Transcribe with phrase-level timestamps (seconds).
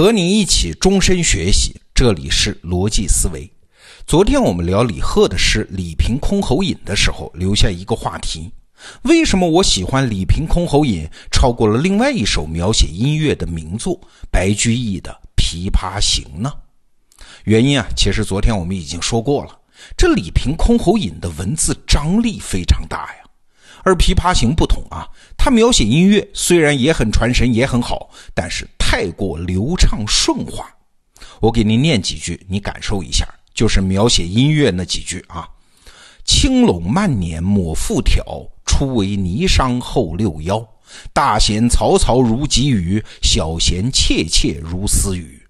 [0.00, 3.46] 和你一起终身学习，这里是逻辑思维。
[4.06, 8.50] 昨天我们聊李贺的诗《李瓶箜篌引》的时候，留下一个话题：
[9.02, 14.00] 为什么我喜欢《李瓶箜篌引》超过了另外一首描写音乐的名作
[14.30, 16.50] 白居易的《琵琶行》呢？
[17.44, 19.58] 原因啊，其实昨天我们已经说过了。
[19.98, 23.24] 这《李瓶箜篌引》的文字张力非常大呀，
[23.84, 25.06] 而《琵琶行》不同啊，
[25.36, 28.66] 它描写音乐虽然也很传神，也很好，但是。
[28.92, 30.68] 太过流畅顺滑，
[31.40, 35.48] 我给您念几句，你感受一下，就是描写音乐那几句啊。
[36.24, 38.24] 青垄万年抹复挑，
[38.66, 40.68] 初为霓裳后六幺。
[41.12, 45.40] 大弦嘈嘈如急雨，小弦切切如私语。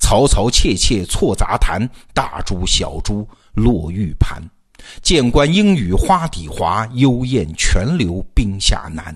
[0.00, 4.42] 嘈嘈切切错杂弹，大珠小珠落玉盘。
[5.02, 9.14] 剑关莺语花底滑，幽咽泉流冰下难。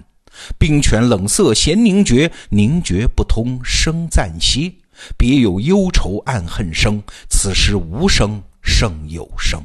[0.58, 4.72] 冰泉冷涩弦凝绝，凝绝不通声暂歇。
[5.16, 9.64] 别有忧愁暗恨生，此时无声胜有声。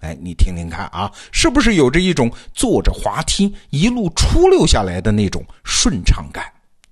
[0.00, 6.44] 哎，你听听看啊，是不是有着一种坐着滑梯一路出溜下来的那种顺畅感？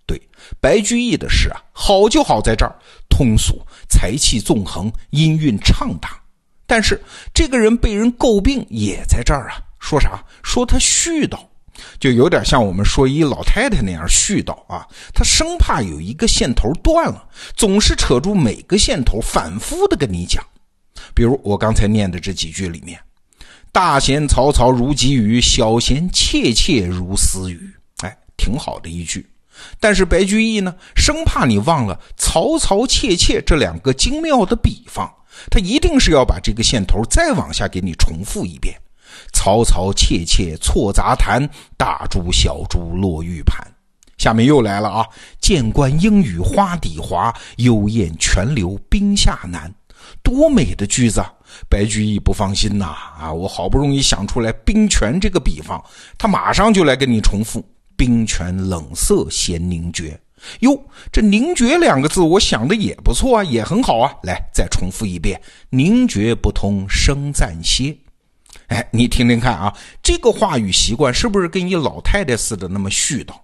[0.07, 0.21] 对，
[0.61, 2.75] 白居易的诗啊，好就好在这儿，
[3.09, 6.21] 通俗，才气纵横，音韵畅达。
[6.67, 7.01] 但是
[7.33, 10.25] 这个人被人诟病也在这儿啊，说啥？
[10.43, 11.39] 说他絮叨。
[11.99, 20.45] 就有点像我们说一老太太那样絮叨啊，她生怕有一个线头断了，总是扯住每个线头，反复的跟你讲。
[21.15, 22.99] 比如我刚才念的这几句里面
[23.71, 27.71] ，“大弦嘈嘈如急雨，小弦切切如私语”，
[28.03, 29.27] 哎，挺好的一句。
[29.79, 35.09] 但是白居易呢，生怕你忘了“嘈嘈切切”这两个精妙的比方，
[35.51, 38.75] 他一定是要把这个线头再往下给你重复一遍。
[39.33, 43.67] 嘈嘈切切错杂弹，大珠小珠落玉盘。
[44.17, 45.07] 下面又来了啊！
[45.41, 49.73] 剑关应与花底滑，幽咽泉流冰下难。
[50.23, 51.23] 多美的句子！
[51.69, 52.87] 白居易不放心呐
[53.19, 53.33] 啊！
[53.33, 55.83] 我好不容易想出来冰泉这个比方，
[56.17, 57.65] 他马上就来跟你重复：
[57.97, 60.19] 冰泉冷涩弦凝绝。
[60.61, 60.79] 哟，
[61.11, 64.13] 这凝绝两个字，我想的也不错啊，也很好啊。
[64.23, 67.97] 来，再重复一遍：凝绝不通声暂歇。
[68.69, 73.35] 哎，你听听看啊，这个话语习惯是不是跟一老太太似的那么絮叨？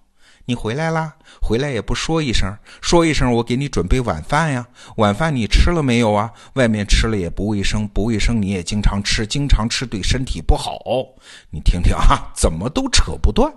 [0.45, 2.51] 你回来啦，回来也不说一声，
[2.81, 4.65] 说一声我给你准备晚饭呀。
[4.97, 6.31] 晚饭你吃了没有啊？
[6.53, 10.79] 外面吃了也不卫生，不卫生你也经常吃，经常吃对身体不好。
[11.51, 13.53] 你听听啊，怎么都扯不断。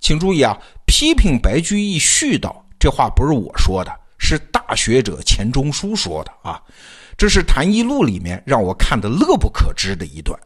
[0.00, 6.60] 请注意啊，批评白居易絮叨这话不是我说的，是大学者钱钟书说的啊。
[7.16, 10.38] 这是《谈艺录》里面让我看的乐不可支的一段。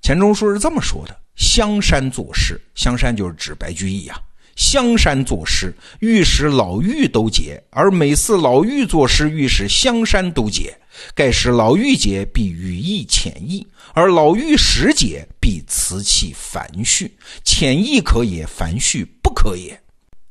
[0.00, 4.18] 钱钟书是这么说的：“香山作诗，香山就是指白居易啊。
[4.56, 10.76] 香山作诗，欲使老妪都解；而每次老妪作诗，欲使香山都解。
[11.14, 17.10] 盖使老妪解，必语意浅意；而老妪实解，必词气繁絮。
[17.44, 19.78] 浅意可也，繁絮不可也。”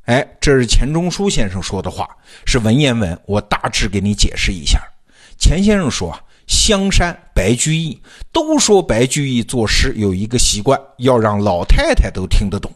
[0.08, 2.10] 哎，这是钱钟书先生说的话，
[2.46, 4.82] 是文言文，我大致给你解释一下。
[5.38, 6.22] 钱先生说啊。
[6.48, 12.74] 香山、白居易都说白居易作诗有一个习惯，要让老太太都听得懂。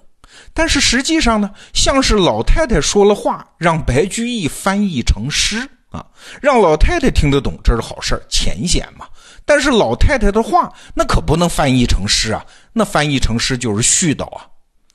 [0.54, 6.06] 但是实际上呢，像是老太太说了话，让白居易翻译成诗啊，
[6.42, 9.08] 让老太太听得懂，这是好事儿，浅显嘛。
[9.46, 14.46] 但是老太太的话，那可不能翻译成诗啊，那翻译成诗就是絮叨啊。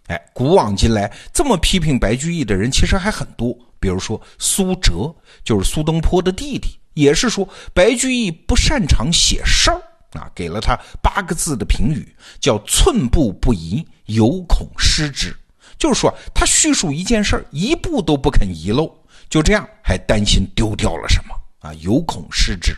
[0.08, 6.78] 哎，古往今来，这么批评白居易的人其实还很多，比如说苏辙，就是苏东坡的弟弟。
[6.96, 9.76] 也是说白居易不擅长写事儿
[10.18, 15.36] 啊，给了他八个字的评语，叫寸步不移，有恐失之。
[15.78, 18.90] 就是说他叙述一件事儿，一步都不肯遗漏，
[19.28, 22.74] 就这样还担心丢掉了什么啊，有恐失之。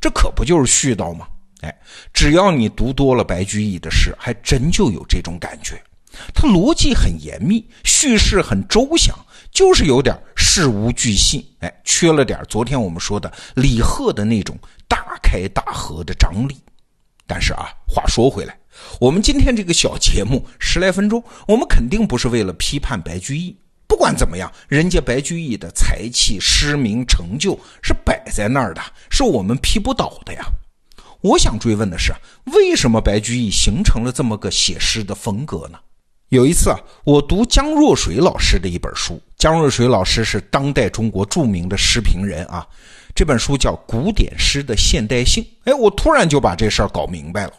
[0.00, 1.26] 这可不就是絮叨吗？
[1.62, 1.76] 哎，
[2.12, 5.82] 只要你读多了白居易的诗，还真就有这种感觉。
[6.32, 9.12] 他逻辑很严密，叙事很周详。
[9.50, 10.16] 就是有点
[10.58, 14.58] 事无巨细，哎，缺了点昨天我们说的李贺的那种
[14.88, 16.56] 大开大合的张力。
[17.28, 18.58] 但是啊，话说回来，
[18.98, 23.56] 我们今天这个小节目十来分钟，我们肯定不是为了批判白居易。
[23.86, 30.44] 不管怎么样，人家白居易的才气、诗名、成就是摆在那儿的，是我们批不倒的呀。
[31.20, 32.12] 我想追问的是，
[32.46, 35.78] 为什么白居易形成了这么个写诗的风格呢？
[36.30, 39.22] 有一次啊，我读江若水老师的一本书。
[39.38, 42.66] 江若水老师是当代中国著名的诗评人啊。
[43.14, 45.42] 这本书叫《古典诗的现代性》。
[45.64, 47.52] 哎，我突然就把这事儿搞明白了。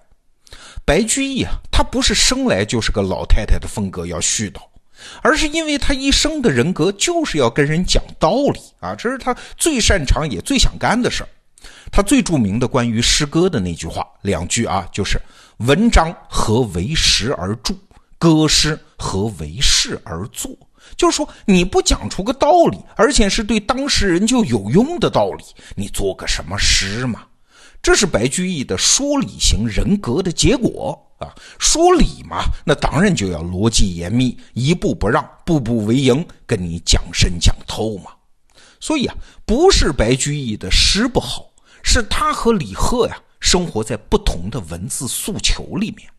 [0.86, 4.60] 白居易啊，他不是生来就是个老太太的风格要絮叨，
[5.22, 11.30] 而是因为他一生的人格就是要跟人讲道理啊，这是他最擅长也最想干的事儿。
[11.92, 15.20] 他最著名的关于诗歌的那句话，两句啊，就是
[15.60, 17.74] “文章何为时而著，
[18.18, 20.52] 歌诗何为事而作”。
[20.98, 25.44] 就是说，你不讲出个道理，而且是对当事人就有用的道理，
[25.76, 27.24] 你做个什么诗嘛？
[27.82, 31.34] 这是白居易的说理型人格的结果啊！
[31.58, 38.12] 说理嘛，那当然就要逻辑严密，一步不让，步步为营，跟你讲深讲透嘛。
[38.82, 39.16] 所以啊，
[39.46, 41.46] 不是白居易的诗不好，
[41.82, 46.10] 是他和李贺呀生活在不同的文字诉求里面。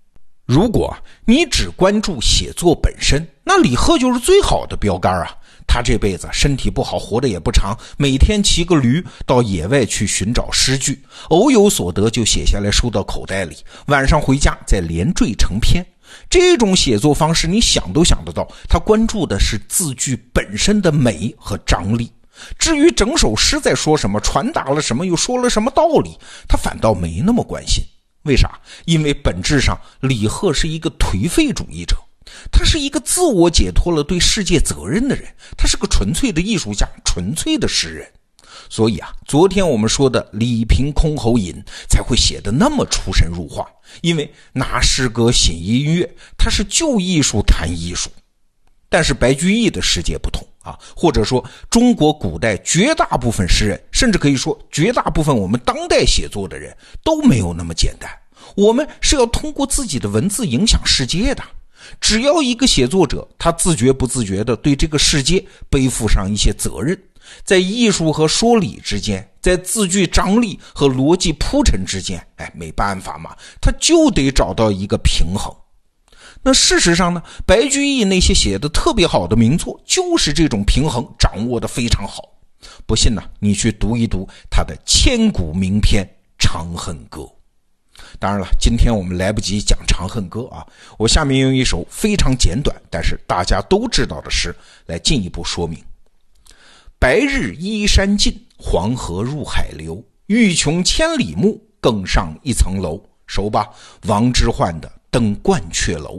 [0.51, 0.93] 如果
[1.27, 5.31] 你只关注写作本身，那李贺就是最好的标杆啊！
[5.65, 15.87] 他这辈子身体不好，活得也不长，每天骑个驴到野外去寻找诗句，偶有所得就写下来收到口袋里，晚上回家再连缀成篇。
[16.29, 22.11] 这种写作方式，你想都想得到，他关注的是字句本身的美和张力。
[22.59, 26.19] 至于整首诗在说什么，传达了什么，又说了什么道理，
[26.49, 27.85] 他反倒没那么关心。
[28.23, 28.61] 为啥？
[28.85, 31.97] 因为本质上，李贺是一个颓废主义者，
[32.53, 35.25] 他是一个自我解脱了对世界责任的人，
[35.57, 38.13] 他是个纯粹的艺术家，纯粹的诗人。
[38.69, 41.55] 所以啊，昨天我们说的《李凭箜篌引》
[41.89, 43.67] 才会写得那么出神入化，
[44.03, 48.11] 因为拿诗歌写音乐，他是就艺术谈艺术。
[48.89, 58.11] 但是白居易的世界不同啊，或者说中国古代绝大部分诗人，甚至可以说绝大部分我们当代写作的人都没有那么简单。
[58.57, 61.43] 我们是要通过自己的文字影响世界的。
[61.99, 66.97] 只要一个写作者他自觉不自觉地对这个世界背负上一些责任，
[67.43, 75.51] 在艺术和说理之间，在字句张力和逻辑铺陈之间，哎，没办法嘛，他就得找到一个平衡。
[76.43, 82.29] 那事实上呢，白居易那些写的特别好的名作，就是这种平衡掌握的非常好。
[82.87, 86.05] 不信呢，你去读一读他的千古名篇
[86.39, 87.23] 《长恨歌》。
[88.19, 90.67] 当然了，今天我们来不及讲《长恨歌》啊，
[90.99, 94.55] 我下面用一首非常简短，但是大家都知道的诗
[94.87, 95.79] 来进一步说明：
[96.99, 100.03] 白日依山尽，黄河入海流。
[100.27, 103.03] 欲穷千里目，更上一层楼。
[103.27, 103.69] 熟吧？
[104.07, 106.17] 王之涣的《登鹳雀楼》。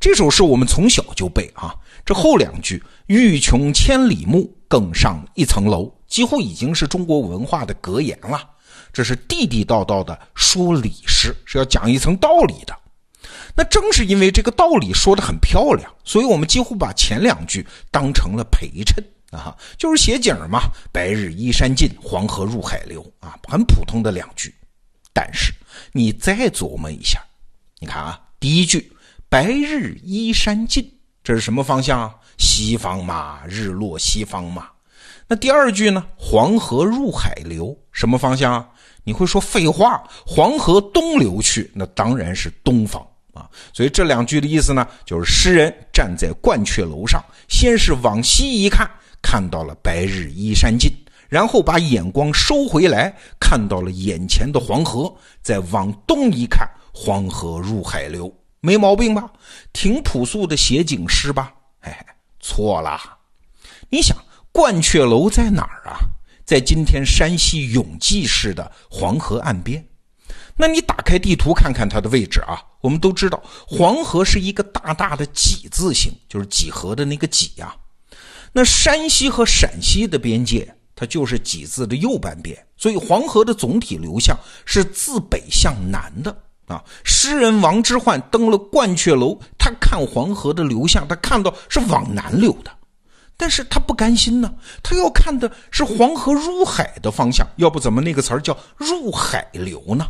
[0.00, 1.74] 这首诗我们从小就背啊，
[2.04, 8.48] 这后两句“欲穷千里目，更上一层楼”几乎已经是中国文化的格言了。
[8.92, 12.72] 这是地地道道的说理诗，是要讲一层道理的。
[13.56, 24.54] 那正是因为这个道理说的很漂亮，所以我们几乎把前两句当成了陪衬啊，就是写景嘛，“白日依山尽，黄河入海流”啊，很普通的两句。
[25.12, 25.52] 但是
[25.92, 27.20] 你再琢磨一下，
[27.80, 28.92] 你看啊，第一句。
[29.30, 30.90] 白日依山尽，
[31.22, 32.14] 这是什么方向啊？
[32.38, 34.68] 西方嘛，日落西方嘛。
[35.26, 36.02] 那第二句呢？
[36.16, 38.66] 黄河入海流，什么方向啊？
[39.04, 43.46] 你会说废话，黄河东流去，那当然是东方啊。
[43.74, 48.90] 所以这两句的意思呢，就是诗人站在鹳雀楼上，先是往西一看，
[49.20, 50.90] 看到了白日依山尽，
[51.28, 58.32] 然后把眼光收回来，看到了眼前的黄河，再往东一看，黄河入海流。
[58.60, 59.30] 没毛病吧？
[59.72, 61.54] 挺朴素的写景诗吧？
[61.80, 62.04] 哎，
[62.40, 63.00] 错了。
[63.88, 64.16] 你想，
[64.52, 65.98] 鹳雀楼在哪儿啊？
[66.44, 69.86] 在今天山西永济市的黄河岸边。
[70.56, 72.60] 那你打开地图看看它的位置啊。
[72.80, 77.74] 我们都知道，黄河是一个大大的几字形，就是几何的那个几呀。
[78.52, 86.36] 那山西和陕西的边界，它就是几字的右半边，所以黄河的总体流向是自北向南的。
[86.68, 92.70] 啊，诗人王之涣登了鹳雀楼，他看黄河的流向，他看到是往南流的，
[93.36, 100.06] 但是他不甘心呢，他要看的是黄河入海的方向，要不怎么那个词儿叫入海流呢？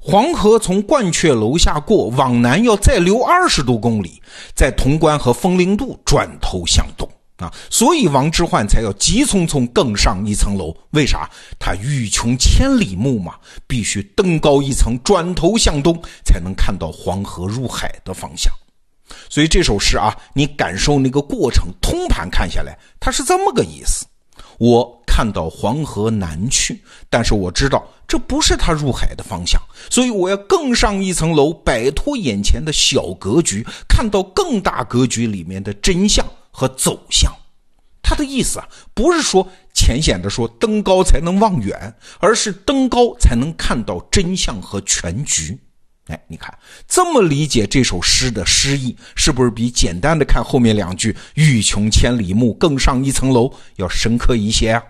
[0.00, 4.22] 黄河从鹳雀楼下过，往南要再流二十多公里，
[4.54, 7.08] 在潼关和风陵渡转头向东。
[7.38, 10.76] 啊，所以王之涣才要急匆匆更上一层楼。
[10.90, 11.30] 为啥？
[11.58, 13.34] 他欲穷千里目嘛，
[13.66, 18.52] 必须登高一层，转头向东，才能看到黄河入海的方向。
[19.30, 24.04] 所以这首诗啊，你感受那个过程，通盘看下来，它是这么个意思：
[24.58, 36.26] 我看到黄河南去，但是我知道这不是它入海的方向，所以我要更上一层楼，摆脱眼前的小格局，看到更大格局里面的真相。
[36.58, 37.32] 和走向，
[38.02, 45.56] 他的意思啊，不是说浅显的说登高才能望远，而是登高才能看到真相和全局。
[46.08, 46.52] 哎，你看
[46.88, 54.82] 这么理解这首诗的诗意，是不是比简单的看后面两句“欲穷千里目，更上一层楼”要深刻一些啊？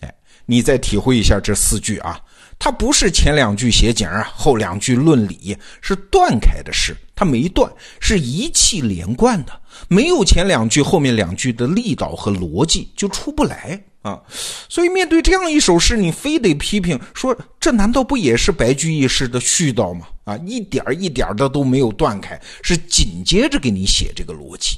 [0.00, 2.20] 哎，你再体会一下这四句啊，
[2.58, 7.70] 它不是前两句写景啊，后两句论理，是断开的诗，它没断，
[8.00, 9.52] 是一气连贯的，
[9.88, 13.80] 没有前两句后面两句的力道和逻辑就出不来。
[14.02, 14.22] 啊，
[14.68, 20.06] 所以面对这样一首诗，你非得批评说，这难道不也是白居易诗的絮叨吗？
[20.22, 24.76] 啊，一点一点的都没有断开，是紧接着给你写这个逻辑。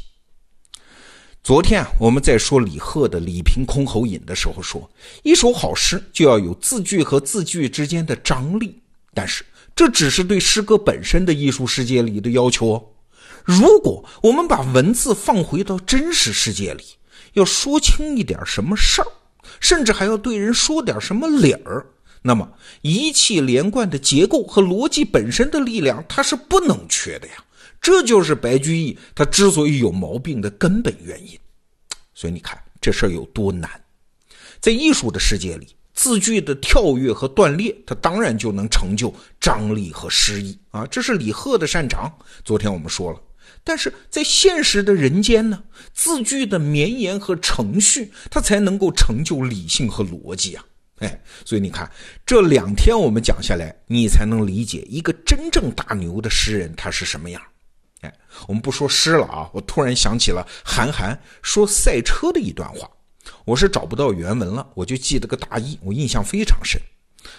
[1.49, 4.90] 昨天啊，我们在说李贺的《李凭箜篌引》的时候，说
[5.23, 8.78] 一首好诗就要有字句和字句之间的张力，
[9.14, 9.43] 但是
[9.75, 12.85] 这只是对诗歌本身的艺术世界里的要求哦。
[13.45, 16.85] 如果我们把文字放回到真实世界里，
[17.33, 19.09] 要说清一点什么事儿。
[19.59, 21.87] 甚至还要对人说点什么理儿，
[22.21, 22.47] 那么
[22.83, 27.43] 一气连贯的结构和逻辑本身的力量，它是不能缺的呀。
[27.80, 31.38] 这就是白居易他之所以有毛病的根本原因。
[32.14, 33.70] 所以你看这事儿有多难，
[34.61, 42.12] 在艺术的世界里，字句的跳跃和断裂，它当然就能成就张力和诗意啊，这是李贺的擅长。
[42.44, 43.20] 昨天我们说了。
[43.64, 50.64] 但是在现实的人间呢，字句的绵延和程序，它才能够成就理性和逻辑啊！
[51.00, 51.90] 哎，所以你看
[52.25, 57.42] 这两天我们讲下来，你才能理解一个真正大牛的诗人他是什么样。
[58.00, 58.14] 哎，
[58.47, 62.90] 我们不说诗了啊，我突然想起了韩寒说赛车的一段话，
[63.45, 66.81] 我是找不到原文了，我就记得个大意，我印象非常深。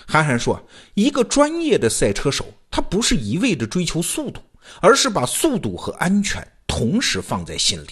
[0.07, 0.61] 韩寒说，
[0.93, 4.41] 一个专业的赛车手，他不是一味的追求速度。
[4.81, 7.89] 而是把速度和安全同时放在心里，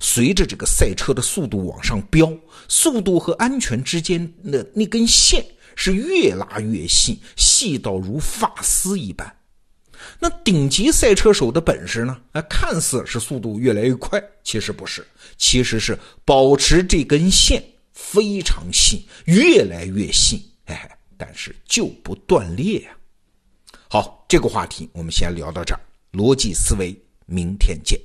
[0.00, 2.32] 随着这个赛车的速度往上飙，
[2.66, 5.44] 速度和安全之间的那根线
[5.76, 9.30] 是越拉越细，细到如发丝一般。
[10.18, 12.16] 那顶级赛车手的本事呢？
[12.32, 17.62] 哎，看似是速度越来越快，其实不是，其实是保持这根线
[17.92, 22.90] 非常细，越来越细，哎，但是就不断裂呀。
[23.88, 25.80] 好，这个话题我们先聊到这儿。
[26.12, 27.98] 逻辑思维，明天见。